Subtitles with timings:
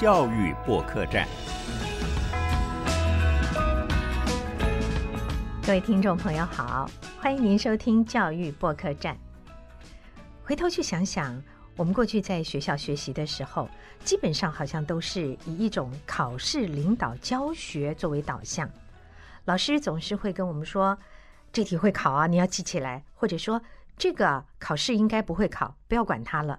[0.00, 1.28] 教育播客站。
[5.62, 6.90] 各位听众朋友好，
[7.20, 9.14] 欢迎您收听教育播客站。
[10.42, 11.38] 回头去想想，
[11.76, 13.68] 我们过去在学校学习的时候，
[14.02, 18.66] 基本上好像都是以一种考试领导教学作为导向。
[19.44, 20.98] 老师总是会跟我们说，
[21.52, 23.60] 这题会考啊，你要记起来，或者说
[23.98, 26.58] 这个考试应该不会考，不要管它了。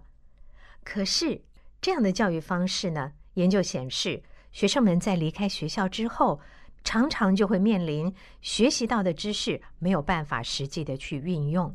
[0.83, 1.41] 可是
[1.81, 4.21] 这样的教育方式呢，研究显示，
[4.51, 6.39] 学生们在离开学校之后，
[6.83, 11.73] 常常就会面临学习到的知识没有办法实际的去运用。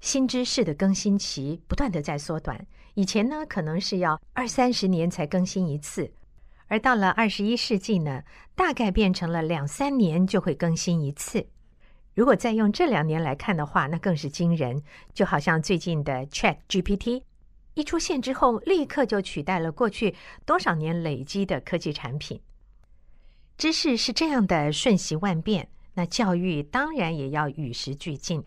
[0.00, 6.12] 新知识的更新期不断的在缩短，以前呢可能是要二三十年才更新一次，
[6.66, 8.22] 而到了二十一世纪呢，
[8.54, 11.46] 大概变成了两三年就会更新一次。
[12.14, 14.80] 如果再用这两年来看的话，那更是惊人。
[15.12, 17.22] 就好像最近的 Chat GPT
[17.74, 20.14] 一出现之后，立刻就取代了过去
[20.46, 22.40] 多少年累积的科技产品。
[23.56, 28.44] 知识是这样的瞬息万变，那教育当然也要与时俱进。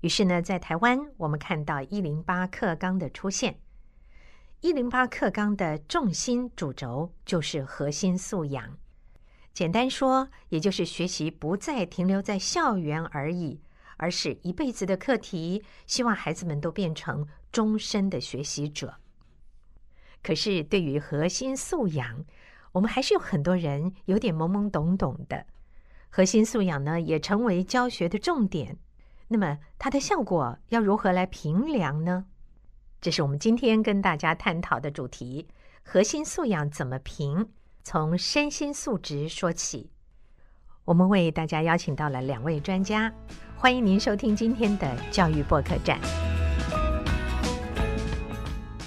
[0.00, 3.58] 于是呢，在台湾，我们看到一零八课纲的出现。
[4.60, 8.78] 一零八课纲的重心主轴就是核心素养。
[9.52, 13.60] 简单说，也就是学习不再停留在校园而已，
[13.96, 15.62] 而是一辈子的课题。
[15.86, 18.96] 希望孩子们都变成终身的学习者。
[20.20, 22.24] 可是，对于核心素养，
[22.72, 25.46] 我们还是有很多人有点懵懵懂懂的。
[26.10, 28.76] 核心素养呢，也成为教学的重点。
[29.28, 32.26] 那么，它的效果要如何来评量呢？
[33.00, 35.46] 这是我们今天跟大家探讨的主题：
[35.84, 37.48] 核心素养怎么评？
[37.84, 39.90] 从身心素质说起。
[40.84, 43.12] 我们为大家邀请到了两位专家，
[43.56, 46.33] 欢迎您收听今天的教育博客站。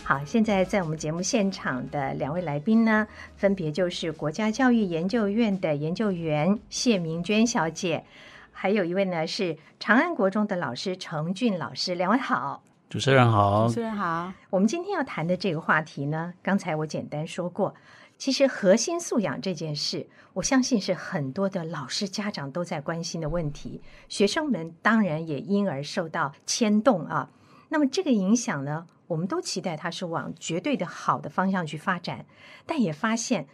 [0.07, 3.05] 好，现在在我们节目现场的两位来宾呢，
[3.35, 8.05] 分别就是国家教育研究院的研究员谢明娟小姐。
[8.53, 14.31] 还有一位呢是长安国中的老师程俊老师，两位好，主持人好，主持人好。
[14.49, 17.75] 我们今天要谈的这个话题呢，刚才我简单说过，
[18.17, 27.29] 其实核心素养这件事，我相信是很多的老师家长都在关心的问题，学生们当然也因而受到牵动啊。
[27.69, 32.25] 那么这个影响呢，我们都期待它是往绝对的好的方向去发展，
[32.65, 33.47] 但也发现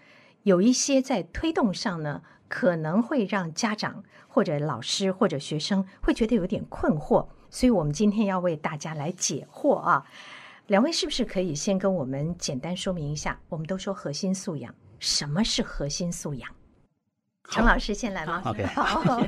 [0.44, 2.24] 有一些在推动上呢。
[2.50, 10.06] 可能会让家长或者老师或者学生会觉得有点困惑，所以我们今天要为大家来解惑啊！
[10.68, 13.40] 两位是不是可以先跟我们简单说明一下？
[13.50, 16.48] 我们都说核心素养，什么是核心素养？
[17.50, 19.26] 陈老师先来吗？OK，好，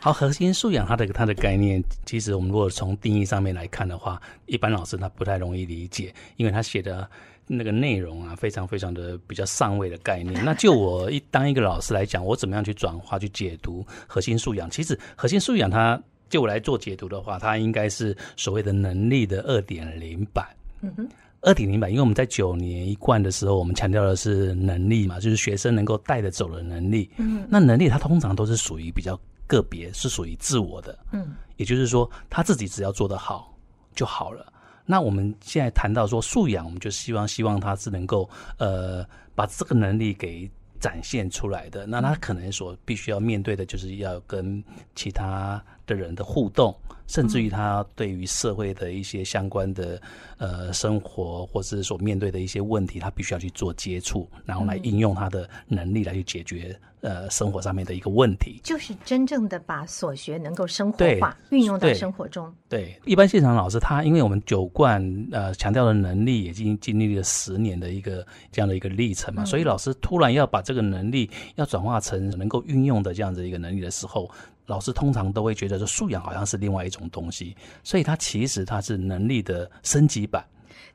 [0.00, 7.08] 好，核心 素养它的它的概念，其实我们如果从定义上面来看的话，一般老师他不太容易理解，因为他写的。
[7.52, 10.40] 那个内容啊，非常非常的比较上位的概念。
[10.46, 14.70] 那就我一当一个老师来讲，我怎么样去转化、去解读核心素养？
[14.70, 20.46] 其实核心素养，它就我来做解读的话，它应该是所谓的能力的二点零版。
[20.82, 21.08] 嗯哼，
[21.42, 27.10] 二点零版，因为我们在九年一贯的时候，我们强调的是能力嘛，就是学生能够带得走的能力。
[27.16, 30.98] 嗯，那能力它通常都是属于比较个别，是属于自我的。
[31.12, 33.56] 嗯，也就是说，他自己只要做得好
[33.94, 34.52] 就好了。
[34.84, 38.28] 那我们现在谈到说素养，我们就希望希望他是能够
[38.58, 41.86] 呃把这个能力给展现出来的。
[41.86, 44.62] 那他可能所必须要面对的就是要跟
[44.94, 46.76] 其他的人的互动，
[47.10, 50.00] 甚至于他对于社会的一些相关的
[50.38, 56.74] 呃生活或是所面对的一些问题，他必须要去做接触，然后来应用他的能力来去解决。
[57.02, 62.54] 呃，生活上面的一个问题，就是真正的把所学能够生活化，运用到生活中。
[62.68, 74.30] 对，一般现场老师他，因为我们九冠呃强调的能力，已经经历了十年的一个这样的一个历程嘛，所以老师突然要把这个能力要转化成能够运用的这样子一个能力的时候，
[74.70, 80.44] 老师通常都会觉得说素养好像是另外一种东西，所以它其实它是能力的升级版。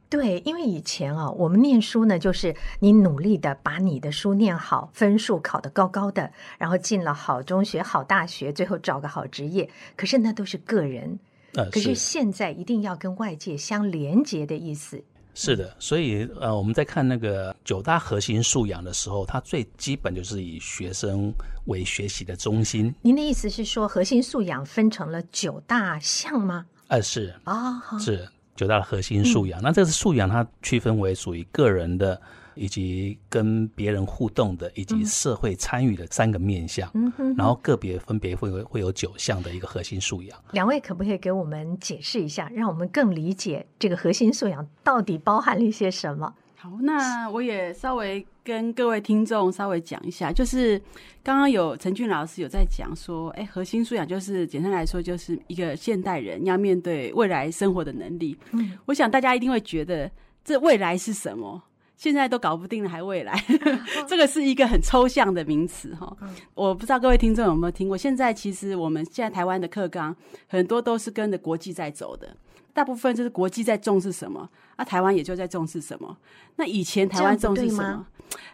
[0.08, 9.70] 对，因为以前啊，我们念书呢，就是你努力的把你的书念好，分数考得高高的，然后进了好中学、好大学，最后找个好职业。
[9.98, 11.20] 可是那都是个人，
[11.56, 15.04] 呃，可是现在一定要跟外界相连接的意思。
[15.36, 21.32] 是的，所以呃，我们在看那个九大核心素养的时候，它最基本就是以学生
[21.66, 22.92] 为学习的中心。
[23.02, 26.66] 您的意思是说，核心素养分成了九大项吗？
[26.88, 28.28] 呃，是啊，是。
[28.56, 32.22] 九大核心素养，那这个素养它区分为属于个人的，
[32.56, 36.90] 以及跟别人互动的，以及社会参与的三个面向。
[36.94, 40.38] 嗯哼，然后个别分别会会有九项的一个核心素养。
[40.52, 46.34] 两位可不可以给我们解释一下，让我们更理解这个核心素养到底包含了一些什么？
[46.56, 50.82] 好，那我也稍微跟各位听众稍微讲一下，就是
[51.22, 58.36] 刚刚有陈俊老师有在讲说，哎，核心素养就是简单来说，就是一个现代人要面对未来生活的能力。
[58.54, 60.10] 嗯，我想大家一定会觉得
[60.44, 61.62] 这未来是什么？
[61.98, 63.34] 现在都搞不定了，还未来？
[64.08, 66.16] 这个是一个很抽象的名词哈。
[66.54, 67.98] 我不知道各位听众有没有听过。
[67.98, 70.16] 现在其实我们现在台湾的课纲
[70.48, 72.36] 很多都是跟着国际在走的，
[72.74, 76.18] 大部分就是国际在重视什么，那台湾也就在重视什么。
[76.58, 78.06] 那以前台湾重视什么？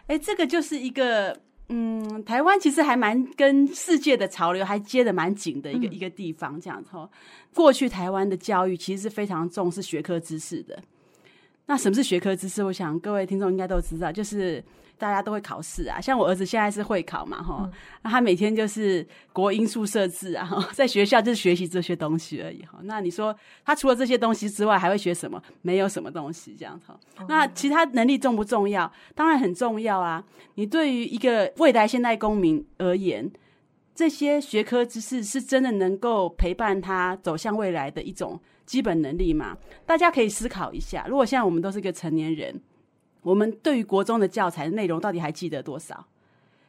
[0.06, 1.36] 哎，这个就是一个
[1.68, 6.60] 嗯，台湾其实还蛮跟世界的潮流还接的蛮紧的一个一个地方。
[6.60, 7.10] 这样子哦，
[7.54, 10.78] 过去台湾的教育其实是非常重视学科知识的。
[11.66, 12.62] 那什么是学科知识？
[12.62, 14.62] 我想各位听众应该都知道，就是
[14.98, 16.00] 大家都会考试啊。
[16.00, 17.70] 像我儿子现在是会考嘛，哈，
[18.02, 22.78] 那他每天就是国音数设置啊， 在学校就是学习这些东西而已哈。
[22.82, 25.40] 那你说他除了这些东西之外，还会学什么？
[25.62, 26.86] 没有什么东西这样子。
[27.28, 28.92] 那其他能力重不重要？
[29.14, 30.22] 当然很重要啊。
[30.56, 33.30] 你对于一个未来现代公民而言，
[33.94, 38.38] 这些学科知识是真的能够陪伴他走向未来的一种。
[38.66, 41.06] 基本能力嘛，大家可以思考一下。
[41.08, 42.60] 如果现在我们都是一个成年人，
[43.22, 46.06] 我们对于国中的教材的内容到底还记得多少？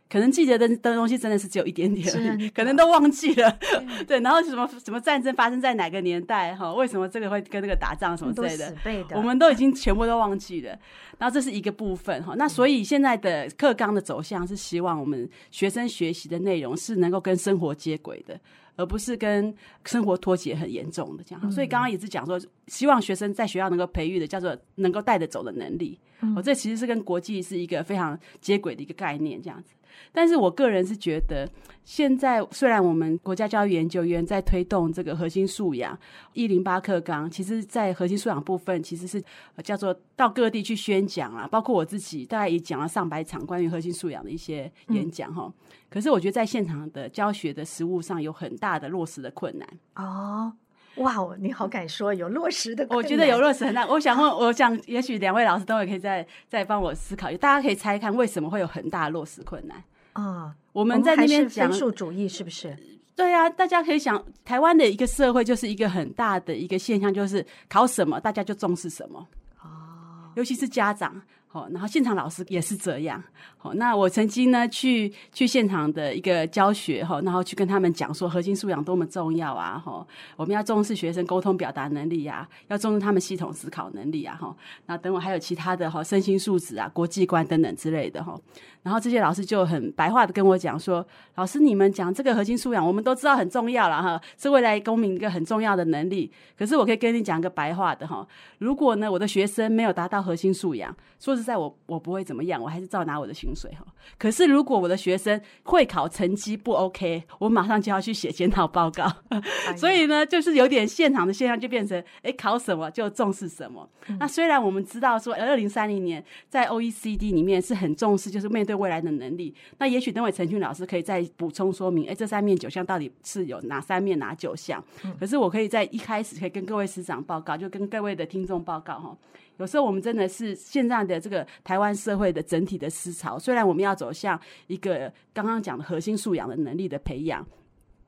[0.09, 3.57] 可能记得的的东西真的是只有一点点，可能都忘记了。
[4.05, 6.53] 对， 然后什么什么战争发生在哪个年代？
[6.53, 8.75] 哈，为什么这个会跟那个打仗什么之类的？
[9.15, 10.77] 我们都已经全部都忘记了。
[11.17, 12.35] 然后这是一个部分哈。
[12.37, 18.39] 那所以现在的课纲的走向是希望我们学生学习的内容是能够跟生活接轨的。
[18.75, 19.53] 而不是跟
[19.85, 25.99] 生活脱节很严重的这样，所以刚刚也是讲说，希望学生在学校能够培育的叫做能够带得走的能力。
[26.35, 29.73] 我这其实是跟国际是一个非常接轨的一个概念，这样子。
[30.11, 31.49] 但是我个人是觉得，
[31.83, 35.97] 现在虽然我们国家教育研究院在推动这个核心素养
[36.33, 39.23] 一零八课纲，其实，在核心素养部分，其实是
[39.63, 45.51] 叫做到各地去宣讲啊，包括我自己，大概也讲了上百场关于核心素养的一些演讲哈。
[45.89, 50.53] 可是我觉得在现场的教学的实务上有很大的落实的困难哦。
[50.97, 52.85] 哇哦，你好敢说有落实的？
[52.89, 53.85] 我觉得有落实很大。
[53.87, 60.53] 我想问， 我想也许两位老师等会可以再再帮我思考，大家可以猜看为什么会有很大落实困难啊？
[60.71, 62.77] 我们在那边讲分数主义是不是？
[63.15, 69.27] 对呀，大家可以想，台湾的一个社会就是一个很大的一个现象，就是考什么大家就重视什么
[69.61, 71.21] 哦，尤其是家长。
[71.53, 73.23] 哦，然后现场老师也是这样。
[73.57, 79.77] 好，那我曾经呢去去现场的一个教学哈，然后去跟他们讲说核心素养多么重要啊！
[79.77, 80.05] 哈，
[80.35, 84.35] 我们要重视学生沟通表达能力啊，要重视他们系统思考能力啊！
[84.35, 84.55] 哈，
[84.87, 88.35] 那等我还有其他的哈身心素质啊、国际观等等之类的哈。
[88.83, 96.29] 然后这些老师就很白话的跟我讲说：“老师，你们讲这个核心素养，我们都知道很重要了哈，是未来公民一个很重要的能力。
[96.57, 98.27] 可是我可以跟你讲一个白话的哈，
[98.57, 103.85] 如果呢我的学生没有达到核心素养，说实在我我不会怎么样，我还是照拿我的薪水哈。
[104.17, 109.09] 可是如果我的学生会考成绩不 OK，我马上就要去写检讨报告。
[109.77, 113.89] 所以呢，就是有点现场的现象就变成，哎，考什么就重视什么。
[114.19, 118.72] 那虽然我们知道说，二零三零年在 OECD 里面是很重视，就是面对。
[118.73, 122.07] 未来的能力，那也许等会陈俊老师可以再补充说明。
[122.07, 124.83] 哎，这三面九项到底是有哪三面哪九项？
[125.19, 129.17] 可是我可以在一开始可以跟各位师长报告，就跟各位的听众报告哈。
[129.57, 137.45] 有时候我们真的是现在的这个台湾社会的整体的思潮，虽然我们要走向一个刚刚讲的核心素养的能力的培养，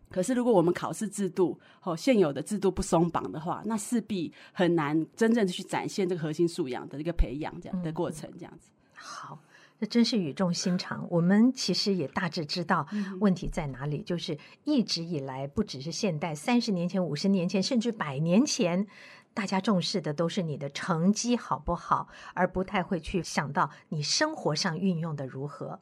[0.09, 8.71] 可是如果我们考试制度哦现有的制度不松绑的话，那势必很难真正去展现这个核心素养的一个培养这样的过程，这样子。
[8.95, 9.39] 好。
[9.85, 11.05] 那真是语重心长。
[11.11, 12.87] 我们其实也大致知道
[13.19, 18.87] 问题在哪里，就是一直以来，不只是现代，三十年前、五十年前，甚至百年前，
[19.35, 25.79] 大家重视的都是你的成绩好不好，而不太会去想到你生活上运用的如何。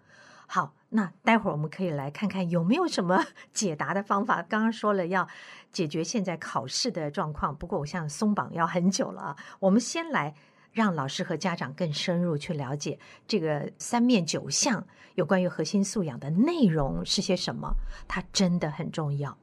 [0.47, 4.43] 好，那待会儿我们可以来看看有没有什么 解答的方法。
[4.43, 5.25] 刚刚说了要
[5.71, 9.37] 解决现在考试的状况，不过我想松绑要很久了啊。
[9.61, 10.35] 我们先来。
[10.73, 17.73] 让老师和家长更深入去了解这个三面九项有关于核心素养的内容是些什么，
[18.07, 19.37] 它真的很重要。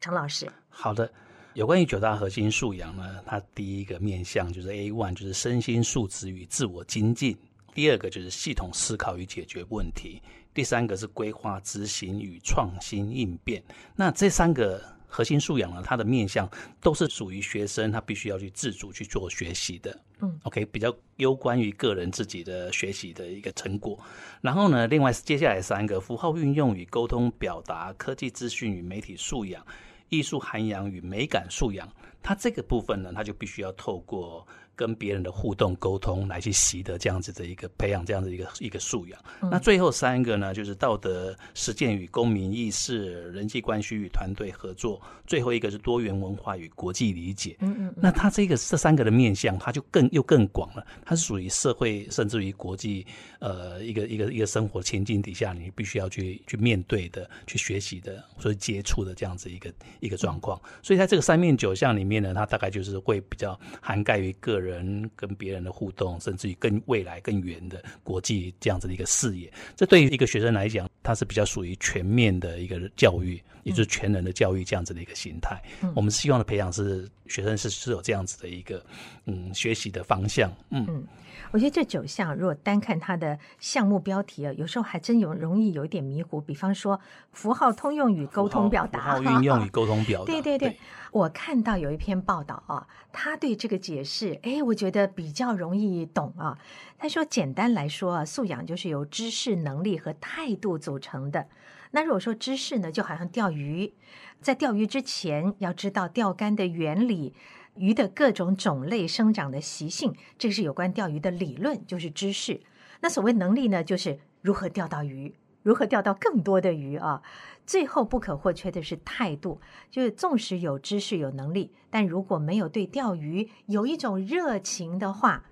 [0.00, 1.12] 常老师，好的，
[1.54, 7.34] 有关于九大核心素养呢，它第一个面向就是 A one，就是身心素质与自我精进；
[7.74, 10.22] 第二个就是系统思考与解决问题；
[10.54, 13.62] 第三个是规划执行与创新应变。
[13.96, 14.95] 那这三个。
[15.16, 16.46] 核心素养呢，它的面向
[16.78, 19.98] 都是属于学生，他必须要去自主去做学习的。
[20.20, 23.98] 嗯，OK，比较攸关于个人自己的学习的一个成果。
[24.42, 29.66] 然后呢，另外接下来三个符号运用与沟通表达、科技资讯与媒体素养、
[30.10, 31.90] 艺术涵养与美感素养，
[32.22, 39.18] 它这个部分呢，它就必须要透过跟别人的互动沟通来去习得这样子的一个培养这样子一个一个素养。
[39.50, 45.00] 那最后三个呢，就是道德实践与公民意识、人际关系与团队合作。
[45.26, 47.56] 最后一个是多元文化与国际理解。
[47.60, 47.94] 嗯嗯。
[47.96, 50.86] 那它这个这三个的面向，它就更又更广了。
[51.04, 53.04] 它是属于社会甚至于国际
[53.40, 60.60] 呃一个一个一个生活情境底下，你必须要去去面对的、去学习的、所以接触的这样子一个一个状况。
[60.82, 64.65] 所以在这个三面九项里面呢，它大概就是会比较涵盖于个人。
[64.66, 75.62] 人跟别人的互动，甚至于更未来更远的国际这样子的一个视野，这对于一个学生来讲，它是比较属于全面的一个教育，也就是全人的教育这样子的一个形态。
[75.94, 78.84] 我们希望的培养是学生是是有这样子的一个
[79.26, 80.52] 嗯学习的方向。
[80.70, 81.06] 嗯。
[81.52, 86.40] 我觉得这九项，如果单看它的项目标题啊，有时候还真有容易有一点迷糊。
[86.40, 86.98] 比方说，
[87.30, 90.26] 符号通用与沟通表达，符号运用与沟通表达。
[90.26, 90.76] 对 对对，
[91.16, 96.58] 我看到有一篇报道啊，他对这个解释，哎，我觉得比较容易懂啊。
[96.98, 101.48] 他说，简单来说啊，素养就是由知识、能力和态度组成的。
[101.92, 103.94] 那如果说知识呢，就好像钓鱼，
[104.42, 107.32] 在钓鱼之前要知道钓竿的原理。
[107.76, 112.60] 鱼的各种种类生长的习性，这是有关钓鱼的理论，就是知识。
[113.00, 115.34] 那所谓能力呢，就是如何钓到鱼，
[115.66, 117.20] 如何钓到更多的鱼啊。
[117.66, 125.42] 最后不可或缺的是态度，就是纵使有知识有能力，但如果没有对钓鱼有一种热情的话，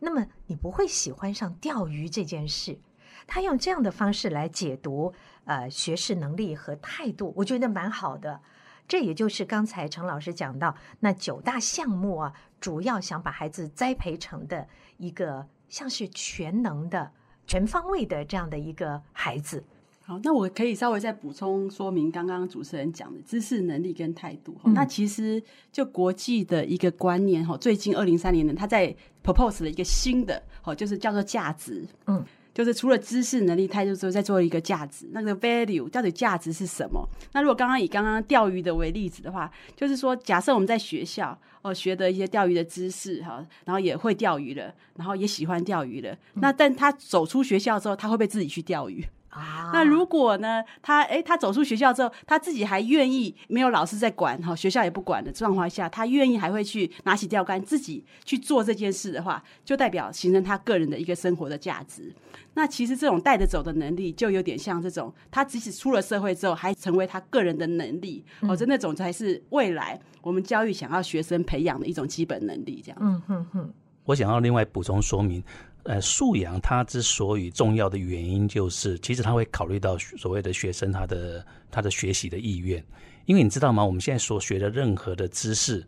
[0.00, 2.78] 那么你不会喜欢上钓鱼这件事。
[3.26, 5.14] 他用这样的方式来解读，
[5.46, 8.42] 呃，学识能力和态度，我觉得蛮好的。
[8.86, 17.12] 这也就是刚才陈老师讲到那九大项目啊，主要想把孩子栽培成的一个像是全能的、
[17.52, 19.62] 全方位的这样的一个孩子。
[20.06, 24.56] 好，那我可以稍微再补充说明刚刚主持人讲的知识、能力跟态度。
[24.64, 25.40] 那其实
[25.70, 31.86] 就国际的一个观念哈，最近二零三零年他在 propose 了一个新的，好，就是叫做价值。
[32.06, 32.24] 嗯。
[32.54, 37.08] 就是除了知识能力他就是在，做一个价值，那个 value 到底价值是什么？
[37.32, 49.04] 那如果刚刚以刚刚钓鱼的为例子的话，就是说，假设我们在学校哦学的一些钓鱼的知识哈，然后也会钓鱼了，然后也喜欢钓鱼了，那但他走出学校之后，他会不会自己去钓鱼？
[49.32, 50.62] 啊，那如果呢？
[50.82, 62.14] 他哎，他走出学校之后，他自己还愿意没有老师在管哈，学校也不管的状况下，他愿意还会去拿起钓竿自己去做这件事的话，就代表形成他个人的一个生活的价值。
[62.52, 68.22] 那其实这种带着走的能力，就有点像这种，他即使出了社会之后，还成为他个人的能力。
[68.40, 72.82] 哦，这那种才是未来我们教育想要学生培养的一种基本能力。
[72.84, 73.72] 这样，嗯哼哼。
[74.04, 75.42] 我想要另外补充说明。
[75.84, 82.80] 呃，素养它之所以重要的原因，就是其实他会考虑到所谓的学生他的他的学习的意愿，
[83.26, 83.84] 因为你知道吗？
[83.84, 85.84] 我们现在所学的任何的知识，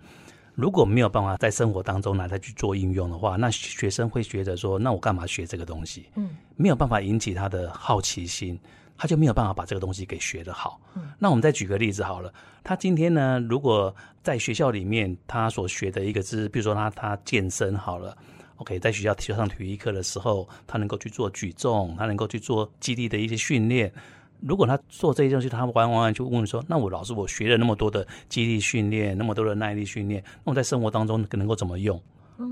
[0.56, 6.06] 如果没有办法在生活当中拿它去做应用的话，那学生会觉得说，那我干嘛学这个东西？
[6.16, 8.58] 嗯，没有办法引起他的好奇心，
[8.98, 10.80] 他就没有办法把这个东西给学得好。
[10.96, 12.34] 嗯，那我们再举个例子好了，
[12.64, 18.16] 他今天呢，如果在学校里面他所学的一个知识，比如说他他健身好了。
[18.56, 23.92] OK，在学校上体育课的时候，他能够去做举重，他能够去做基地的一些训练。
[24.40, 32.00] 如果他做这些东西，他完完就问说：“那我老师，我学了那么多的基地训练，那么多的耐力训练，那我在生活当中能够怎么用？”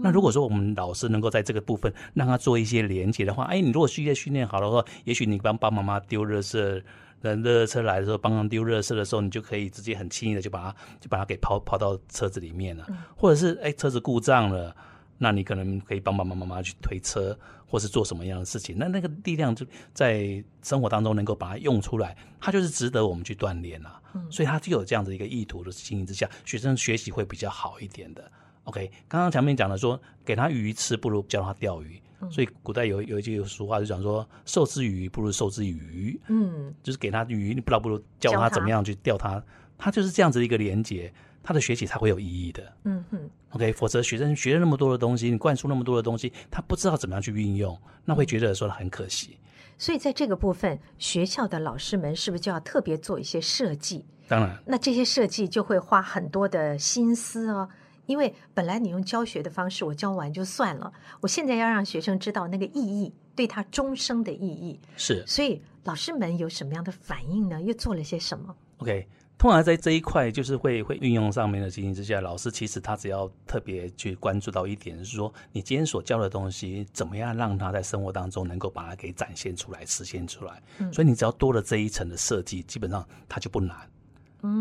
[0.02, 6.80] 那如果说我们老师能够在这个部分让他做一些连接的话，哎，你如果训练训练好的话，也许你帮帮妈妈丢热色，
[7.20, 14.74] 等热车来的时候帮忙丢热色的时候，你就可以直接很轻易的就把它就把它给抛抛到车子里面了，或者是哎车子故障了。
[15.22, 18.76] 那你可能可以帮爸爸妈妈去推车，或是做什么样的事情？
[18.76, 19.64] 那那个力量就
[19.94, 24.02] 在生活当中能够把它用出来，它就是值得我们去锻炼啊。
[24.28, 28.28] 所以它就有这样的一个意图的情形之下，学生学习会比较好一点的。
[28.64, 32.02] OK，刚刚前面讲的说，给他鱼吃不如教他钓鱼。
[32.28, 36.20] 所以古代有有一句俗话就讲说，授之鱼不如授之鱼。
[36.26, 39.40] 嗯，就是给他鱼，你不知道不如教他怎么样去钓它。
[39.78, 41.12] 它就是这样子一个连接。
[41.42, 42.72] 他的学习才会有意义的。
[42.84, 49.38] 嗯哼，OK，否则学生学了那么多的东西，你灌输那么多的东西，他不知道怎么样去运用，那会觉得说很可惜。
[49.78, 54.04] 所以在这个部分，学校的老师们是不是就要特别做一些设计？
[54.28, 57.68] 当然，那这些设计就会花很多的心思哦。
[58.06, 64.78] 因为本来你用教学的方式，我教完就算了，我现在要让学生知道那个意义，对他终生的意义。
[64.96, 67.60] 是，所以老师们有什么样的反应呢？
[67.62, 69.08] 又做了些什么？OK。
[69.42, 80.62] 通常在这一块，就是会会运用上面的情形之下，老师其实他只要特别去关注到一点，是说你今天所教的东西，怎么样让他在生活当中能够把它给展现出来、实现出来。
[80.92, 83.76] 所以你只要多了这一层的设计，基本上它就不难。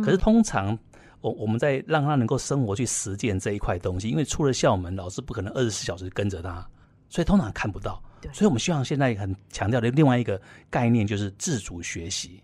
[0.04, 0.76] 可是通常
[1.20, 6.68] 我我们在让他能够生活去实践这一块东西，因为出了校门，老师不可能二十四小时跟着他，
[7.08, 8.02] 所以通常看不到。
[8.34, 12.42] 所以我们希望现在很强调的另外一个概念就是自主学习。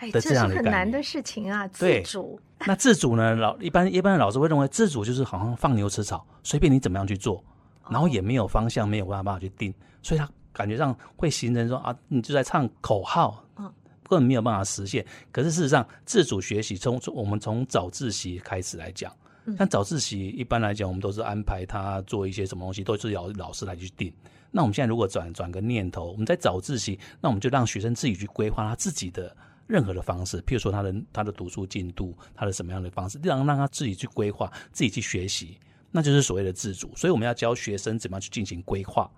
[0.00, 2.40] 哎，这是很难的事情啊，自主。
[2.66, 3.34] 那自主呢？
[3.34, 7.44] 老一般一般的老师会认为自主就是好像放牛吃草，随便你怎么样去做，
[7.90, 13.64] 然后也没有方向，没有办法去定，所以他感觉上会形成说啊，你就在唱口号，嗯，
[14.08, 15.04] 根本没有办法实现。
[15.30, 19.12] 可是事实上，自主学习从从我们从早自习开始来讲，
[19.58, 24.10] 但早自习一般来讲，我们都是安排他做一些什么东西，都是由老师来去定。
[24.50, 29.34] 那我们现在如果转转个念头，我们在早自习，那我们就让学生自己去规划他自己的。
[29.70, 35.56] 任何的方式，譬如说他的他的读书进度，他的什么样的方式，让让他自己去规划，自己去学习，
[35.92, 36.90] 那就是所谓的自主。
[36.96, 39.08] 所以我们要教学生怎么样去进行规划，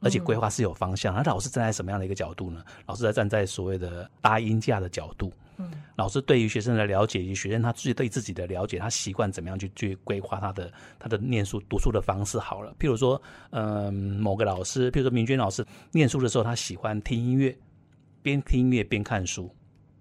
[0.00, 1.14] 而且规划是有方向。
[1.14, 2.64] 那老师站在什么样的一个角度呢？
[2.86, 5.30] 老师在站在所谓的搭音架的角度。
[5.58, 12.38] 嗯，老师对于学生的了解，以及学生他自己对自己的了解，他习惯怎么样去去规划他的他的念书读书的方式。
[12.38, 17.54] 好了，譬如说，嗯，某个老师，譬如说明娟老师念书的时候，他喜欢听音乐，
[18.22, 19.54] 边听音乐边看书。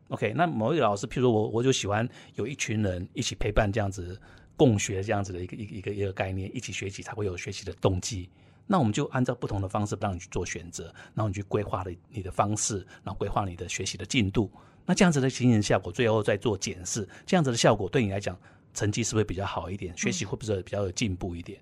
[0.10, 4.20] OK，那某一个老师，譬如说我，我就喜欢有一群人一起陪伴这样子
[4.56, 8.30] 共学这样子的一个一一个一个概念，一起学习才会有学习的动机。
[8.66, 14.52] 那我们就按照不同的方式让你去做选择，然后你去规划了你的方式，然后规划你的学习的进度。
[14.86, 18.38] 那这样子的形成效果，最后再做检视，这样子的效果对你来讲，
[18.74, 19.96] 成绩是不是比较好一点？
[19.96, 21.60] 学习会不会比较有进步一点？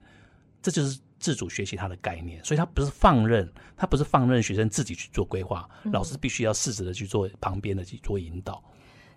[0.61, 8.63] 这就是自主学习它的概念，所以它不是放任，它不是放任学生自己去做规划，老师必须要适时的去做旁边的去做引导。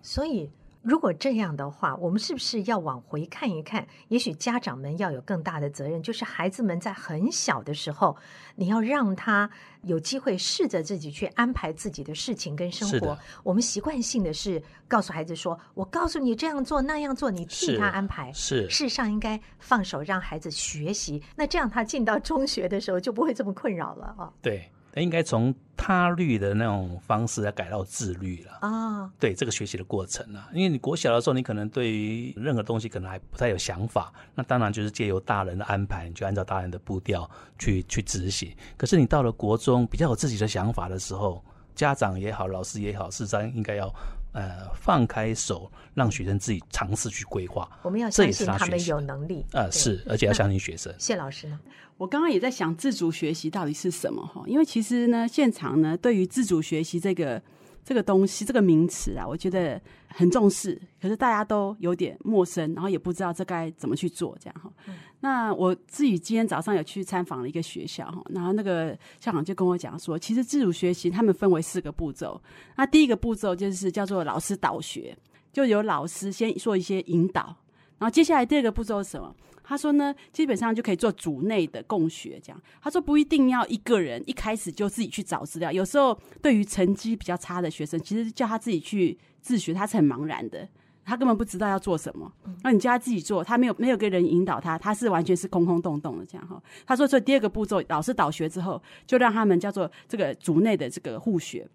[0.01, 0.49] 所以。
[0.81, 3.87] 如果这样的话，我们是不是要往回看一看？
[4.07, 8.17] 也许家长们要有更大的责任，就是孩子们在很小的时候，
[8.55, 9.49] 你要让他
[9.83, 13.15] 有机会试着自己去安排自己的事情跟生活。
[13.43, 21.21] 我们习惯性的是告诉孩子说：“我告诉你这样做那样做，你替他安排。”是，事实上应该放手让孩子学习。
[21.35, 24.33] 那这样他进到中学的时候就不会这么困扰了啊。
[24.41, 24.71] 对。
[24.95, 29.09] 应该从他律的那种方式来改到自律了啊！
[29.19, 38.51] 对这个学习的过程啊，因为你国小的时候，你可能对于任何东西可能还不太有想法，那当然就是借由大人的安排，你就按照大人的步调去去执行。
[38.77, 43.93] 可是你到了国中，比较有自己的想法的时候，家长也好，老师也好，事实上应该要。
[44.31, 47.69] 呃，放开手，让学生自己尝试去规划。
[47.81, 49.45] 我们要相信他们有能力。
[49.53, 50.93] 呃，是，而且要相信学生。
[50.97, 51.59] 谢老师呢？
[51.97, 54.43] 我刚刚也在想自主学习到底是什么哈？
[54.47, 57.41] 因为其实呢，现场呢，对于自主学习这个。
[57.83, 64.71] 这个东西，这个名词啊，我觉得很重视，可是大家都有点陌生，然后也不知道这该怎么去做，这样哈。
[65.19, 72.41] 那我自己今天早上有去参访了一个学校哈，然后那个校长就跟我讲说，其实自主学习他们分为四个步骤，
[72.75, 75.17] 那第一个步骤就是叫做老师导学，
[75.51, 77.55] 就由老师先做一些引导，
[77.97, 79.35] 然后接下来第二个步骤是什么？
[79.71, 82.61] 他说呢，基本上就可以做组内的共学，这样。
[82.81, 90.67] 他说不一定要一个人一开始就自己去找资料，有时候对于成绩比较差的学生，其实叫他自己去自学，他是很茫然的，
[91.05, 92.29] 他根本不知道要做什么。
[92.63, 96.61] 那你叫他自己做，他没有没有个人引导他，他是完全是空空洞洞的这样哈。
[96.85, 101.65] 他说，所以第二个步骤，老师导学之后，就让他们叫做这个组内的这个互学。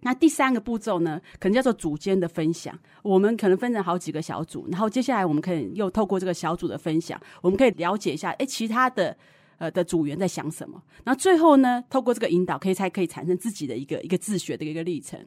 [0.00, 2.78] 那第三个步骤呢，可能叫做组间的分享。
[3.02, 9.16] 我们可能分成好几个小组，然后接下来我们可以又透过这个小组的分享，我们可以了解一下，哎，其他的
[9.58, 10.80] 呃的组员在想什么。
[11.04, 15.18] 那最后呢，透过这个引导，可以才可以产生自己的一个一个自学的一个历程。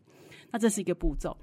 [0.52, 1.36] 那这是一个步骤。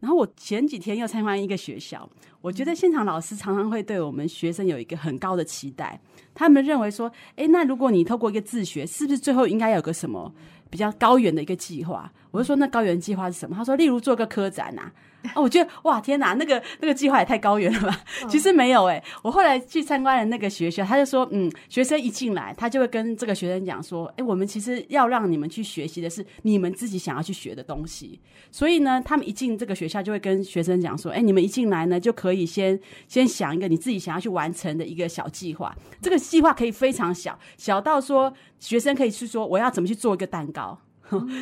[0.00, 2.08] 然后我前几天又参观一个学校，
[2.40, 6.00] 我觉得现场老师常常会对我们学生有一个很高的期待。
[6.34, 10.32] 他们认为说，哎，那如果你透过一个自学，是不是最后应该有个什么？
[10.70, 13.56] 比较高远的一个计划，我就说那高原计划是什么？
[13.56, 14.90] 他说，例如做个科展呐。
[15.34, 18.00] 哦，我觉得哇，天哪，那个那个计划也太高远了吧？
[18.28, 28.18] 其实没有哎，我后来去参观了那个学校，他就说，嗯，学生一进来，他就会跟这个学生讲说，哎，我们其实要让你们去学习的是你们自己想要去学的东西。
[28.50, 35.74] 所以呢，他们一进这个学校，就会跟学生讲说，哎，你们一进来呢，就可以先先想一个你自己想要去完成的一个小计划。
[36.00, 40.78] 这个计划可以非常小，小到说学生可以去说，我要怎么去做一个蛋糕。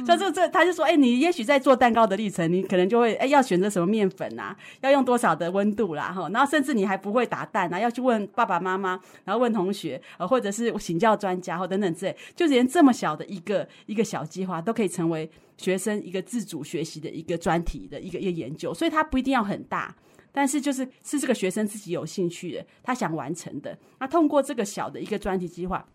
[0.07, 19.95] 像 这这，他就说，哎，你也许在做蛋糕的历程，你可能就会，哎，要选择什么面粉啊，要用多少的温度啦，哈，然后甚至你还不会打蛋啊，要去问爸爸妈妈，然后问同学，呃，或者是请教专家，或等等之类，就连这么小的一个一个小计划，都可以成为学生一个自主学习的一个专题的一个一个研究，所以它不一定要很大，
[20.33, 25.87] 但是就是是这个学生自己有兴趣的，他想完成的，那通过这个小的一个专题计划。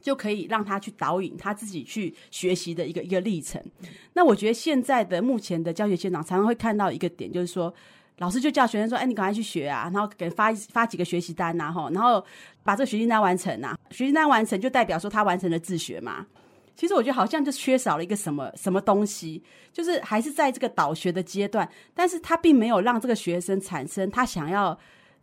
[0.00, 3.62] 就可以让他去导引他自己去学习的一个一个历程。
[4.14, 7.72] 那我觉得现在的目前的教学现场常常会看到一个点，就是说
[8.18, 12.24] 老师就叫学生说：“哎，你赶快去学啊！”然后给发发几个学习单呐，哈，然后
[12.64, 13.76] 把这个学习单完成呐。
[13.90, 16.26] 学习单完成就代表说他完成了自学嘛。
[16.74, 24.78] 其实我觉得好像就缺少了一个什么什么东西，就是还是在这个导学的阶段，但是他并没有让这个学生产生他想要。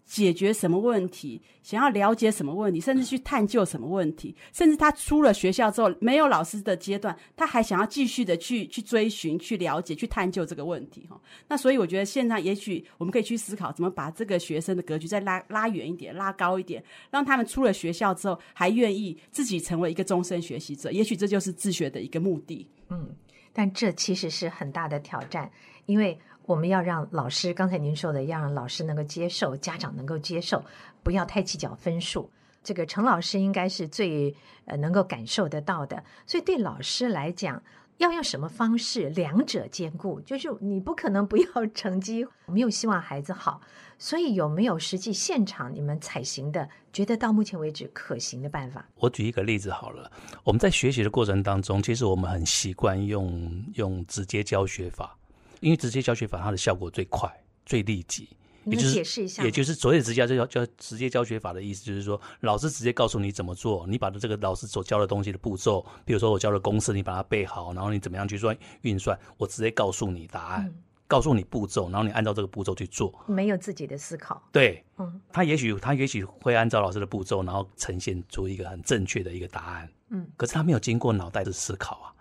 [0.06, 1.42] 解决什么问题？
[1.64, 11.20] 想要了解什么问题，甚至去探究什么问题，甚至他出了学校之后，没有老师的阶段，他还想要继续的去去追寻、去了解、去探究这个问题哈。
[11.48, 20.92] 那所以我觉得现在也许我们可以去思考，怎么把这个学生的格局再拉拉远一点、拉高一点，让他们出了学校之后还愿意自己成为一个终身学习者。
[20.92, 22.68] 也许这就是自学的一个目的。
[22.90, 23.10] 嗯，
[23.52, 25.52] 但这其实是很大的挑战，
[25.88, 26.16] 因为。
[26.46, 30.64] 我们要让老师，刚才您说的，要让老师能够接受，家长能够接受，
[31.02, 32.30] 不要太计较分数。
[32.64, 36.04] 这个陈老师应该是最呃能够感受得到的。
[36.26, 37.62] 所以对老师来讲，
[37.98, 43.62] 要用什么方式，两者兼顾，就是你不可能不要成绩，我们又希望孩子好。
[43.98, 48.86] 所以有没有实际现场你们采行的，觉得到目前为止可行的办法？
[48.96, 50.12] 我举一个例子好了，
[50.44, 55.18] 我们在学习的过程当中，其实我们很习惯用用直接教学法。
[55.66, 57.28] 因为直接教学法它的效果最快、
[57.66, 58.30] 最立即，
[58.66, 70.72] 也就是解释一下，也就是所谓的直接教教直接教学法的意思，就是说老师直接告诉你怎么做，你把这个老师所教的东西的步骤，比如说我教的公式，你把它背好，然后你怎么样去算运算，我直接告诉你答案，
[71.08, 74.40] 告诉你步骤，然后你按照这个步骤去做，没有自己的思考。
[74.52, 82.14] 对，嗯，他也许他也许会按照老师的步骤，然后呈现出一个很正确的一个答案，嗯，可是他没有经过脑袋的思考啊。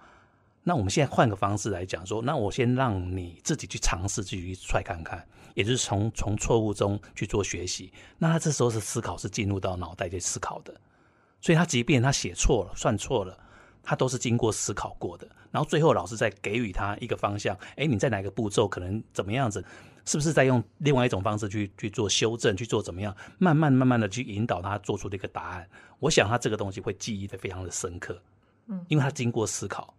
[0.67, 5.23] 那我们现在换个方式来讲，说，那我先让你自己去尝试，自己去踹看看，
[5.53, 7.93] 也就是从从错误中去做学习。
[8.17, 10.75] 那他这时候是思考，是进入到脑袋去思考的，
[11.39, 13.39] 所以他即便他写错了、算错了，
[13.83, 15.29] 他都是经过思考过的。
[15.51, 19.63] 然后最后老师再给予他一个方向，哎，你在哪个步骤可能怎么样子？
[20.07, 23.15] 是不是在用另外一种方式去去做修正，去做怎么样？
[23.39, 25.69] 慢慢慢慢的去引导他做出这个答案。
[25.99, 28.19] 我想他这个东西会记忆的非常的深刻，
[28.69, 29.95] 嗯，因为他经过思考。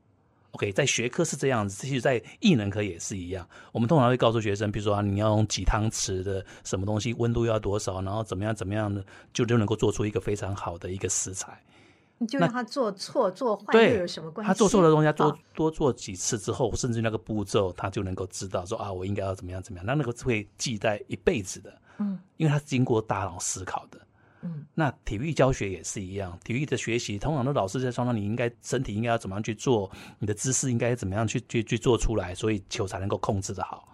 [0.56, 3.46] OK，在学科是这样子，其实，在艺能科也是一样。
[3.74, 11.62] 我们通常会告诉学生，比如说啊，你要用几汤匙的什么东西，温度要多少，然后怎么样怎么样的，就就能够做出一个非常好的一个食材。
[12.18, 14.48] 你就让他做错做坏又有什么关系？
[14.48, 21.78] 他做错的东西，他做多做几次之后，甚至那个步骤，他就能够知道说啊，我应该要怎么样怎么样，那那个会记在一辈子的。
[21.98, 24.00] 嗯，因为他是经过大脑思考的。
[24.73, 33.88] 那体育教学也是一样，体育的学习，通常的老师在说，那你应该身体应该要怎么样去做，你的姿势应该怎么样去去去做出来，所以球才能够控制的好。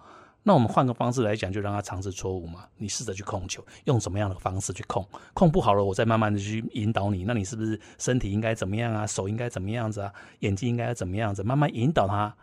[0.44, 7.24] 那我们换个方式来讲，就让他尝试错误嘛，你试着去控球，用什么样的方式去控，控不好了，我再慢慢的去引导你。
[7.24, 9.06] 那你是不是身体应该怎么样啊？
[9.06, 10.12] 手应该怎么样子啊？
[10.40, 11.44] 眼睛应该怎么样子？
[11.44, 12.36] 慢慢引导他，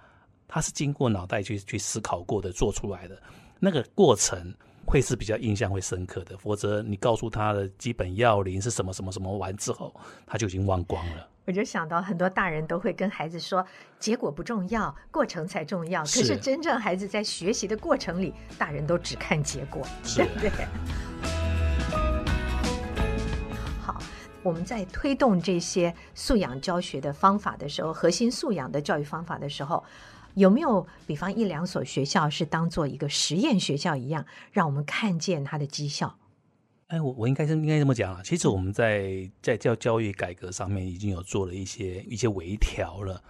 [0.47, 3.21] 他是经过脑袋去去思考过的，做出来的
[3.59, 4.55] 那个过程。
[4.89, 9.95] 会是比较印象会深刻的，否则你告诉他的基本要领是什么什么什么完之后，
[10.27, 11.29] 他就已经忘光了。
[11.45, 13.63] 我就想到很多大人都会跟孩子说，
[13.99, 16.01] 结果不重要，过程才重要。
[16.01, 20.67] 可是真正孩子在学习的过程里，大人都只看结果，对不 对？
[23.83, 24.01] 好，
[24.43, 29.85] 我们在推动这些素养教学的方法的时候，核心素养的教育方法的时候。
[30.35, 36.17] 有没有比方一两所学校是当做一个实验学校一样，让我们看见它的绩效？
[36.89, 38.23] 哎，我我应该是应该这么讲啊。
[38.25, 43.23] 其实我们在在教教育改革上面已经有做了一些一些微调了。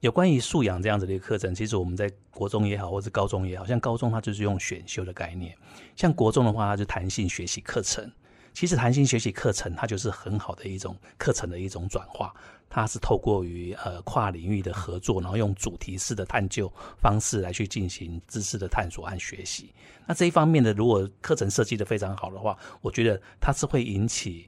[0.00, 5.56] 有关于素养这样子的一个课程，其实我们在国中也好，或者高中也好，像高中它就是用选修的概念，
[5.96, 8.08] 像国中的话，它是弹性学习课程。
[8.52, 12.34] 其实弹性学习课程它就是很好的一种课程的一种转化。
[12.76, 19.72] 它是透过于呃跨领域的合作，然后用主题式的探究方式来去进行知识的探索和学习。
[20.06, 24.46] 那这一方面的，如果课程设计的非常好的话，我觉得它是会引起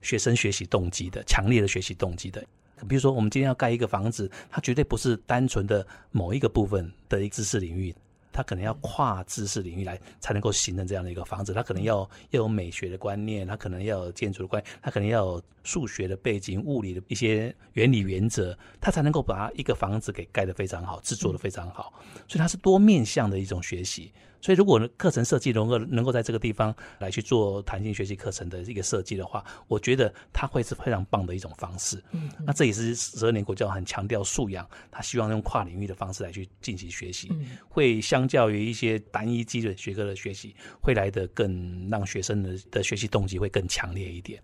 [0.00, 2.42] 学生学习动机的，强烈的学习动机的。
[2.88, 7.94] 比如说，我们今天要盖一个房子，它绝对不是单纯的某一个部分的一个知识领域。
[8.36, 21.94] 他可能要跨知识领域来才能够形成这样的一个房子，他可能要要有美学的观念，他可能要有建筑的观念，他可能要有数学的背景、物理的一些原理原则，他才能够把一个房子给盖得非常好，制作得非常好。
[22.28, 24.12] 所以它是多面向的一种学习。
[24.46, 32.00] 所以，如果课程设计能够能够在这个地方来去做弹性学习课程的一个设计的话，我觉得它会是非常棒的一种方式。
[32.12, 37.28] 嗯，那这也是十二年国教很强调素养，他希望用跨领域的方式来去进行学习，
[37.68, 44.40] 会相较于一些单一基准学科的学习，会来得更让学生的的学习动机会更强烈一点。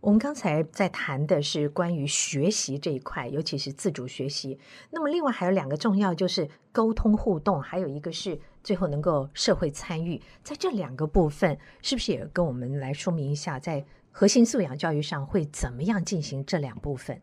[0.00, 4.56] 我们刚才在谈的是关于学习这一块，尤其是自主学习。
[4.92, 8.38] 那么，另外还有两个重要，就是沟通互动，还有一个是。
[8.64, 17.20] 最后能够社会参与，在这两个部分，是不是也跟我们来说明一下，在核心素养教育上会怎么样进行这两部分？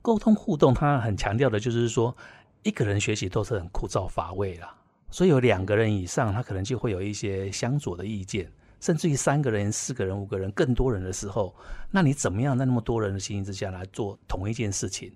[0.00, 2.16] 沟通互动，他很强调的就是说，
[2.62, 4.74] 一个人学习都是很枯燥乏味啦，
[5.10, 8.50] 所以有两个人以上，他可能就会有一些相左的意见，
[8.80, 11.54] 甚至于三个人、四个人、五个人、更多人的时候，
[11.90, 15.12] 那你怎么样在那么多人的情形之下来做同一件事情？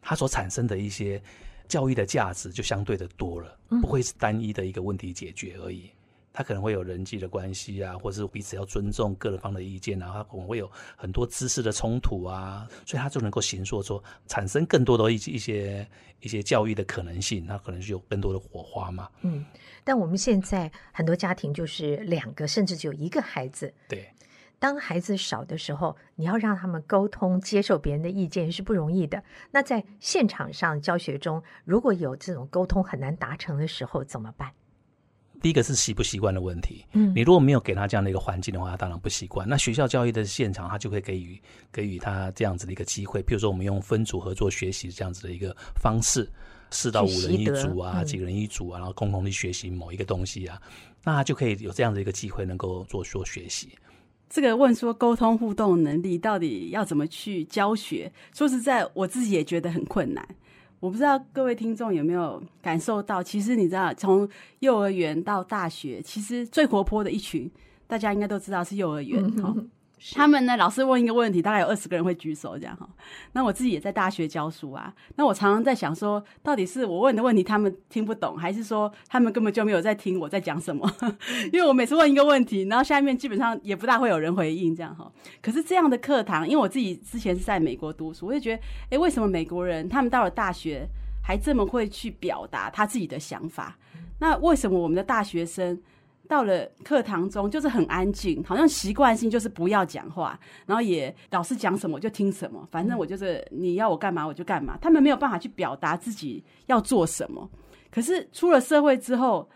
[0.00, 1.20] 它所产生的一些
[1.68, 5.90] 教育的价值就相对的多了，不会是单一的一个问题解决而已。
[6.32, 15.84] 他可能会有人际的关系啊，或者是彼此要尊重各人方的意见啊，他可能会有很多知识的冲突啊，所以他就能够形塑说产生更多的一一些
[16.20, 19.08] 一些教育的可能性，它可能就有更多的火花嘛。
[19.22, 19.44] 嗯，
[19.82, 24.08] 但我们现在很多家庭就是两个甚至只有一个孩子，对。
[24.58, 29.22] 当孩子少的时候，你要让他们沟通、接受别人的意见是不容易的。
[29.50, 34.50] 那在现场上教学中，如果有这种沟通很难达成的时候，怎么办？
[35.40, 36.84] 第一个是习不习惯的问题。
[36.94, 39.48] 嗯，你如果没有给他这样的一个环境的话，他当然不习惯。
[39.48, 41.40] 那学校教育的现场，他就会给予
[41.70, 43.22] 给予他这样子的一个机会。
[43.22, 46.28] 比如说，我们用分组合作学习这样子的一个方式，
[46.72, 50.60] 四到五人一组啊，几个人一组啊，然后共同去学习某一个东西啊，
[51.04, 53.78] 那他就可以有这样的一个机会，能够做做学习。
[54.28, 58.12] 这个问说沟通互动能力到底要怎么去教学？
[58.34, 60.26] 说实在，我自己也觉得很困难。
[60.80, 64.28] 我不知道各位听众有没有感受到，其实你知道，从
[64.60, 67.50] 幼儿园到大学，其实最活泼的一群，
[67.86, 69.54] 大家应该都知道是幼儿园哈。
[70.14, 70.56] 他们呢？
[70.56, 72.88] 老师问一个问题，大概有二十个人会举手，这样哈。
[73.32, 74.92] 那我自己也在大学教书啊。
[75.16, 80.90] 那我常常在想说，到底是我问的问题他们听不懂，还是说他们根本就没有在听我在讲什么？
[81.52, 85.10] 因为我每次问一个问题，然后下面基本上也不大会有人回应，这样哈。
[85.40, 90.88] 可是这样的课堂，因为我自己之前是在美国读书，我就觉得，哎，为什么美国人他们到了大学
[91.22, 93.76] 还这么会去表达他自己的想法？
[94.20, 95.80] 那为什么我们的大学生？
[96.28, 104.76] 到了课堂中，就是很安静，好像习惯性就是不要讲话，然后也老师讲什么就听什么，反正我就是你要我干嘛我就干嘛。
[104.80, 107.50] 他们没有办法去表达自己要做什么。
[107.90, 109.48] 可是出了社会之后，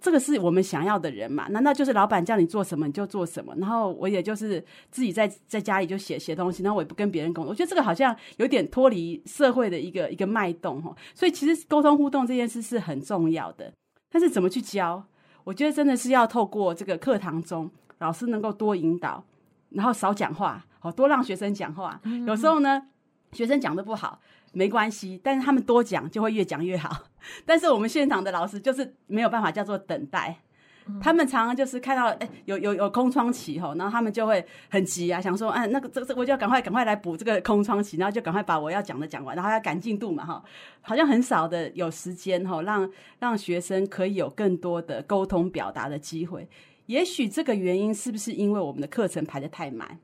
[0.00, 1.46] 这个是我们想要的人嘛？
[1.48, 3.54] 难道就是老板叫你做什么你就做什么？
[3.58, 7.50] 然后我也就是自己在在家里就写写东西，然后我也不跟别人沟通。
[7.50, 10.96] 我觉得这个好像有点脱离社会的一个一个脉动哈。
[11.14, 13.70] 所以其实沟通互动这件事是很重要的，
[14.10, 15.04] 但是怎么去教？
[15.44, 19.22] 我觉得真的是要透过这个课堂中，老师能够多引导，
[19.70, 22.00] 然后少讲话，好多让学生讲话。
[22.26, 22.88] 有时候呢，
[23.32, 24.20] 学生讲的不好
[24.52, 27.06] 没关系，但是他们多讲就会越讲越好。
[27.44, 30.40] 但是我们现场的老师就是没有办法叫做等待。
[31.00, 40.44] 他们常常就是看到哎有有有空窗期吼，然后他们就会很急啊，想说哎那个这这我就要赶快赶快来补这个空窗期，然后就赶快把我要讲的讲完，然后要赶进度嘛哈，
[40.80, 46.48] 好像很少的有时间哈，让让学生可以有更多的沟通表达的机会。
[46.86, 49.98] 也许这个原因是不是因为我们的课程排的太满？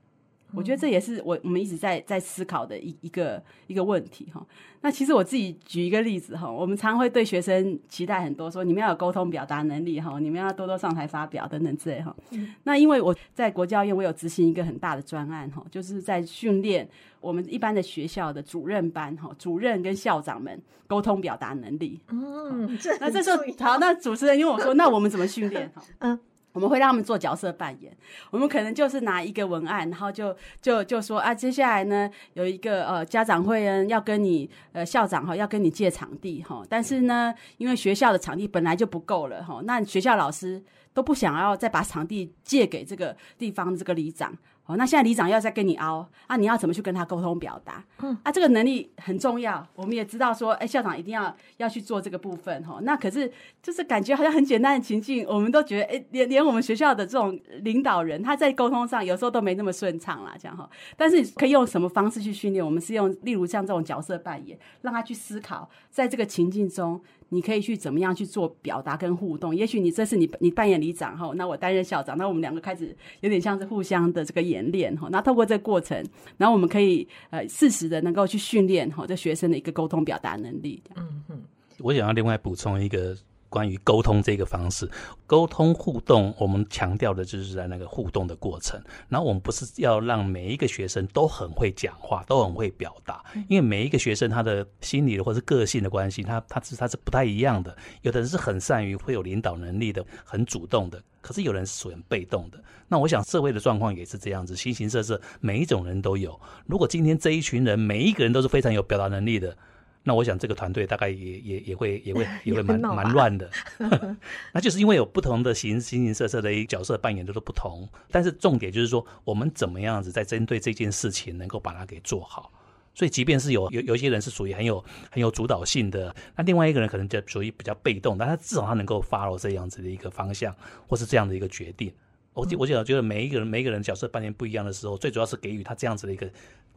[0.55, 4.45] 我觉得这也是我我们一直在在思考的一一个一个问题哈。
[4.83, 12.17] 那其实我自己举一个例子哈，我们常会对学生期待很多，说你们要有沟通表达能力哈，你们要多多上台发表等等之类哈。
[12.65, 16.89] 那因为我在国教院，我有执行一个很大的专案哈，就是在训练
[17.21, 22.01] 我们一般的学校的主任班哈，主任跟校长们沟通表达能力。
[22.09, 25.83] 嗯，那这时候好，那主持人因为我说，那我们怎么训练哈？
[25.99, 26.19] 嗯。
[26.53, 27.97] 我们会让他们做角色扮演，
[28.31, 44.37] 我们可能就是拿一个文案，然后就就就说啊，接下来呢有一个呃家长会呢要跟你呃校长哈要跟你借场地哈，但是呢因为学校的场地本来就不够了哈，那学校老师都不想要再把场地借给这个地方这个里长。
[44.71, 47.85] 哦，那现在里长要再跟你凹啊，你要怎么去跟他沟通表达？
[48.03, 49.67] 嗯，啊，这个能力很重要。
[49.75, 52.79] 我们也知道说，哎，校长一定要要去做这个部分哈。
[52.83, 53.31] 那可是
[53.61, 60.71] 就是感觉好像很简单的情境，我们都觉得，哎，连连我们学校的这种领导人，他在沟通上有时候都没那么顺畅啦，这样哈。
[60.97, 62.65] 但是可以用什么方式去训练？
[62.65, 67.01] 我们是用，例如像这种角色扮演，让他去思考，在这个情境中。
[67.31, 69.57] 你可以去怎么样去做表达跟互动？
[69.57, 75.09] 也许你这次你你扮演里长哈，那我担任校长，那我们两个开始有点像是互相的这个演练哈。
[75.11, 76.05] 那透过这个过程，
[76.37, 80.83] 然后我们可以呃适时的能够去训练哈这学生的一个沟通表达能力。
[80.97, 81.43] 嗯嗯，
[81.79, 83.17] 我想要另外补充一个。
[83.51, 84.89] 关于沟通这个方式，
[85.27, 88.81] 沟通互动，我们强调的就是在那个互动的过程。
[89.09, 97.77] 然后我们不是要让每一个学生都很会讲话，都很会表达，因为每一个学生他的心理的或是个性的关系，他他是他是不太一样的。
[98.03, 102.63] 有的人是很善于会有领导能力的，很主动的；可是有人是属于被动的。
[102.87, 106.41] 那我想社会的状况也是这样子，形形色色，每一种人都有。
[106.67, 109.57] 如果今天这一群人每一个人都是非常有表达能力的，
[110.03, 113.51] 那我想这个团队大概也也也会 也会也会蛮蛮乱的。
[114.53, 122.53] 那就是因为有不同的形形形色色的一个角色扮演都是不同，但是重点就是说，我们怎么样子在针对这件事情能够把它给做好。
[122.93, 130.55] 所以，即便是有有有一些人是属于很有很有主导性的，那另外一个人可能就属于比较被动，但他至少他能够 follow 这样子的一个方向，
[130.89, 131.91] 或是这样的一个决定。
[132.33, 136.29] 我我觉得觉得每一个人每一个人角色扮演不一样的时候，最主要是给予他这样子的一个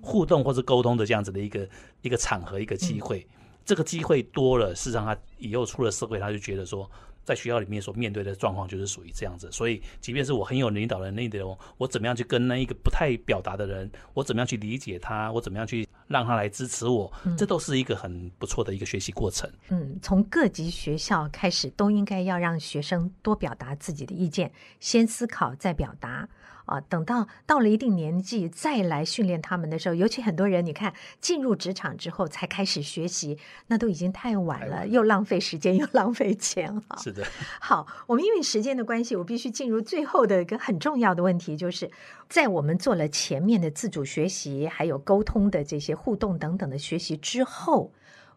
[0.04, 1.68] 互动或是沟通的这样子的一个
[2.02, 3.26] 一个场合一个机会。
[3.66, 6.90] 这个机会多了，事实上他以后出了社会，他就觉得说，
[7.24, 9.50] 在学校里面所面对的状况就是属于这样子。
[9.54, 19.50] 所以，即便是我很有领导能力的人，我怎么样去跟那一个不太表达的人，我怎么样去理解他，我怎么样去让他来支持我，这都是一个很不错的一个学习过程。
[19.70, 26.28] 嗯，从各级学校开始，都应该要让学生多表达自己的意见，先思考再表达
[26.66, 26.80] 啊。
[26.82, 36.98] 等到到了一定年纪再来训练他们的时候，尤其很多人，你看进入职场之后才开始学习，那都已经太晚了，晚又浪费时间又浪费钱哈。
[36.98, 37.26] 是的，
[37.60, 41.90] 好，我们因为时间的关系，我必须进入最后的一个很重要的问题，就是
[42.30, 47.92] 在我们做了前面的自主学习，还有沟通的这些互动等等的学习之后，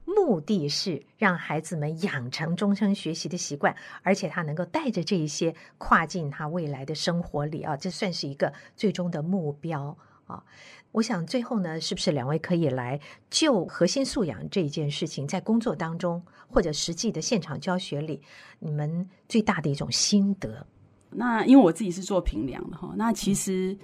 [0.06, 10.42] 目的是让孩子们养成终生学习的习惯，而且他能够带着这一些跨进他未来的生活里啊，这算是一个最终的目标啊。
[10.92, 18.22] 我想最后呢，是不是两位可以来就核心素养这一件事情，在工作当中或者实际的现场教学里，
[18.60, 20.66] 你们最大的一种心得？
[21.10, 23.76] 那因为我自己是做评量的哈，那其实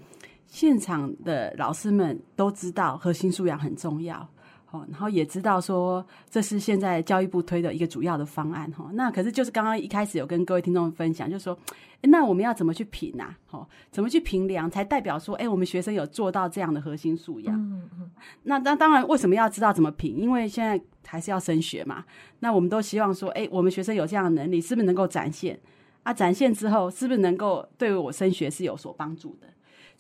[0.47, 4.27] 现场的老师们都知道核心素养很重要，
[4.73, 8.91] 哦，然后也知道说这是现在教育部推的一个主要的方案哈。
[8.95, 11.57] 那可是就是刚刚一开始有跟各位听众分享，就是说，
[12.01, 13.39] 那我们要怎么去评啊？
[13.51, 17.55] 哦，怎么去评量才代表说，哎，我们学生有做到这样的核心素养？
[17.55, 18.11] 嗯嗯
[18.45, 20.17] 那那当然，为什么要知道怎么评？
[20.17, 22.05] 因为现在还是要升学嘛。
[22.41, 25.61] 那我们都希望说，哎，我们学生有这样的能力，是不是能够展现？
[26.03, 29.47] 啊，展现之后，是不是能够对我升学是有所帮助的？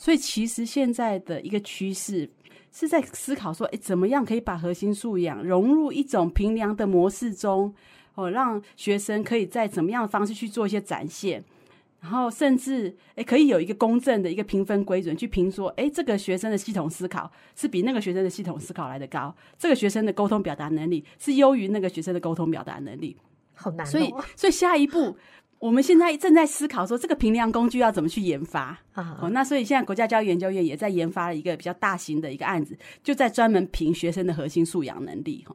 [0.03, 2.29] 所以，其实现在的一个趋势
[2.73, 7.73] 是在思考说，哎，怎么样可以把核心素养融入一种评量的模式中，
[8.17, 11.45] 哦，让学生可以在怎么样的方式去做一些展现。
[12.01, 23.17] 然后甚至诶可以有一个公正的一个评分规准去评说，诶这个学生的系统思考是比那个学生的系统思考来的高，这个学生的沟通表达能力是优于那个学生的沟通表达能力。
[23.55, 23.89] 好难、哦。
[23.89, 25.17] 所以，所以下一步
[25.63, 28.77] 我们现在正在思考说，这个评量工具要怎么去研发。
[28.95, 35.55] 啊哦，那所以现在国家教育研究院也在研发了一个比较大型的一个案子，就在专门评学生的核心素养能力哈。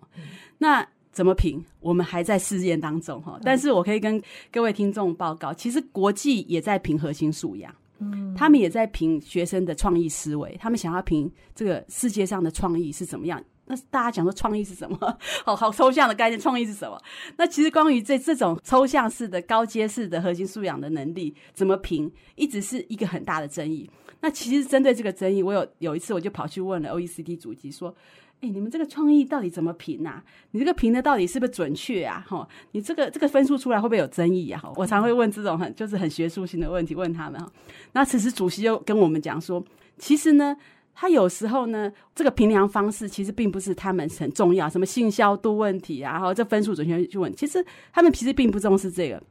[0.59, 1.61] 那怎么评？
[1.81, 3.37] 我们还在试验当中哈。
[3.43, 13.43] 但是我可以跟各位听众报告，其实国际也在评核心素养，嗯，他们也在评学生的创意思维，他们想要评这个世界上的创意是怎么样。
[13.69, 14.97] 那大家讲说创意是什么？
[15.45, 16.97] 好好抽象的概念，创意是什么？
[17.37, 23.89] 那其实关于这这种抽象式的、高阶式的核心素养的能力怎么评，一直是一个很大的争议。
[24.21, 27.93] 那其实针对这个争议，我有有一次我就跑去问了 OECD 主机说
[28.41, 30.23] ：“哎，你们这个创意到底怎么评啊？
[30.51, 32.25] 你这个评的到底是不是准确啊？
[32.27, 34.63] 哈，你这个这个分数出来会不会有争议啊？
[34.75, 37.51] 我常会问这种很就是很学术性的问题问他们哈。
[37.91, 39.61] 那此时主席又跟我们讲说，
[39.97, 40.55] 其实呢。”
[40.99, 49.21] 他有时候呢，这个评量方式其实并不是他们很重要，什么性效度问题啊，然后这分数准确去问，其实他们其实并不重视这个。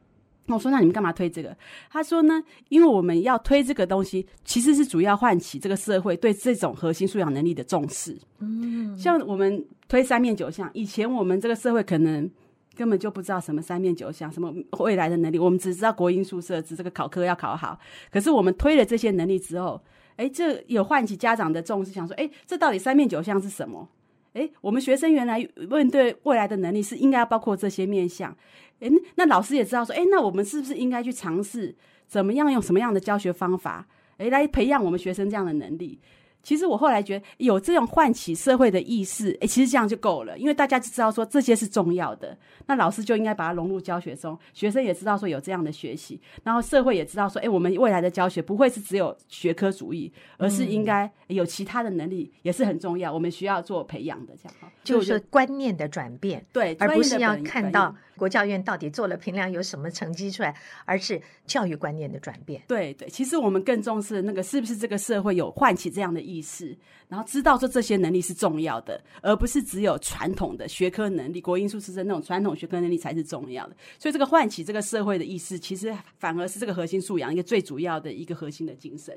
[0.47, 1.57] 我说那你们干嘛推这个？
[1.91, 8.17] 他说呢，因为我们要推这个东西，其实是主要唤起这个社会对这种核心素养能力的重视。
[8.39, 12.31] 嗯，像我们推三面九项，以前我们这个社会可能
[12.77, 17.77] 根本就不知道什么三面九项，什么未来的能力，我们只知道国因素设置，这个考科要考好。
[18.13, 19.83] 可是我们推了这些能力之后，
[20.17, 23.89] 哎，这有唤起家长的重视，想说，哎，这到底三面九项是什么？
[24.33, 28.37] 哎，我们学生原来问对未来的能力是应该要包括这些面向。
[28.81, 31.75] 哎，那老师也知道说，哎，那我们是不是应该去尝试
[32.07, 33.87] 怎么样用什么样的教学方法，
[34.19, 35.99] 哎，来培养我们学生这样的能力？
[36.47, 60.55] 其实我后来觉得有这种唤起社会的意识，哎，其实这样就够了，因为大家就知道说这些是重要的，那老师就应该把它融入教学中，学生也知道说有这样的学习，然后社会也知道说，哎，我们未来的教学不会是只有学科主义，而是应该有其他的能力也是很重要，我们需要做培养的，这样，就是观念的转变，对，而不是要看到国教院到底做了评量有什么成绩出来，
[60.85, 62.63] 而是教育观念的转变。
[62.67, 66.77] 对对，其实我们更重视那个是不是这个社会有唤起这样的意识，
[67.09, 73.77] 然后知道说这些能力是重要的，而不是只有传统的学科能力、国英数师生那种传统学科能力才是重要的。
[73.99, 79.17] 所以这个唤起这个社会的意识，其实反而是这个核心素养一个最主要的一个核心的精神。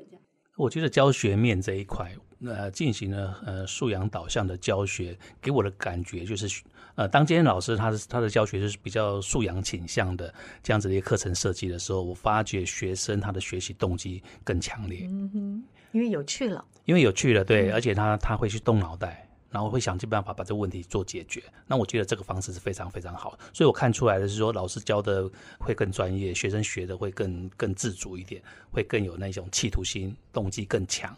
[0.60, 6.62] 我觉得教学面这一块，呃，进行了呃素养导向的教学，给我的感觉就是，
[6.96, 10.32] 呃，当今天老师他的他的教学就是比较素养倾向的
[10.62, 19.29] 这样子的一个课程设计的时候，我发觉学生他的学习动机更强烈，嗯哼，因为有趣了，因为有趣了，对，而且他他会去动脑袋。
[19.50, 21.42] 然后会想尽办法把这个问题做解决。
[21.66, 25.28] 那我觉得这个方式是非常非常好，所以我看出来的是说，老师教的
[25.58, 28.40] 会更专业，学生学的会更更自主一点，
[28.70, 31.14] 会更有那种企图心、动机更强。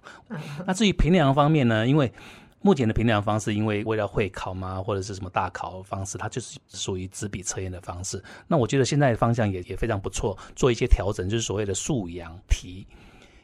[0.67, 1.87] 那至于评量方面呢？
[1.87, 2.13] 因为
[2.61, 8.23] 目前的评量方式，因为为了会考嘛，或者是什么大考方式，它就是属于纸笔测验的方式。
[8.47, 12.87] 那我觉得现在的方向也也非常不错，做一些调整，就是所谓的素养题。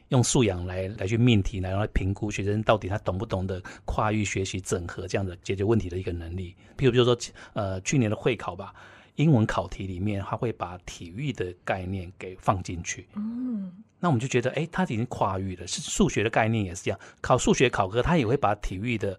[0.09, 6.55] 用素养来来去命题，来来评估学生到底他懂不懂得跨域学习整合这样的解决问题的一个能力。
[6.77, 7.17] 譬如，比如说，
[7.53, 8.73] 呃，去年的会考吧，
[9.15, 13.07] 英文考题里面他会把体育的概念给放进去。
[13.15, 15.67] 嗯，那我们就觉得，哎，他已经跨域了。
[15.67, 19.17] 是数学的概念也是这样，考数学考科他也会把体育的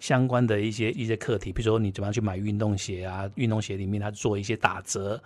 [0.00, 5.22] 相关的一些一些课题，比如说你怎么样去买运动鞋啊，运动鞋里面他做一些打折。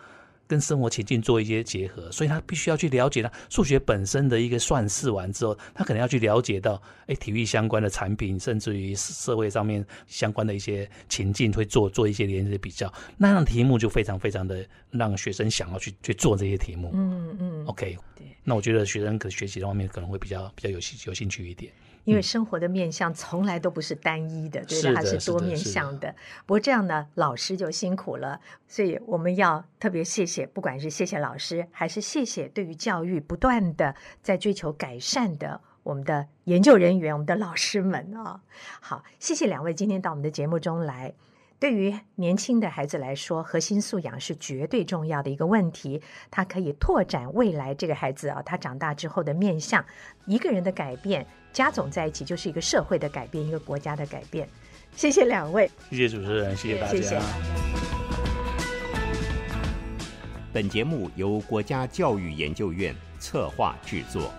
[0.46, 16.90] 跟生活情境做一些结合，所以他必须要去了解他数学本身的一个算式完之后，他可能要去了解到，哎，体育相关的产品，甚至于社会上面相关的一些情境，会做做一些连接比较，那样题目就非常非常的让学生想要去去做这些题目。
[16.94, 21.72] 嗯嗯，OK，对，那我觉得学生可学习的方面可能会比较比较有兴有兴趣一点。
[22.06, 26.14] 因为生活的面向从来都不是单一的，对的，它是多面向的。
[26.46, 38.40] 不过这样呢，老师就辛苦了，所以我们要特别谢谢，不管是谢谢老师，还是谢谢对于教育不断的在追求改善的我们的研究人员、我们的老师们啊。
[38.80, 41.12] 好，谢谢两位今天到我们的节目中来。
[41.58, 46.02] 对于年轻的孩子来说，核心素养是绝对重要的一个问题。
[46.30, 49.84] 它可以拓展未来这个孩子啊，他长大之后的面向。
[50.26, 54.46] 一个人的改变加总在一起，就是一个社会的改变，一个国家的改变。
[54.94, 57.22] 谢谢两位，谢谢主持人，谢谢大家。
[60.52, 64.30] 本节目由国家教育研究院策划制作。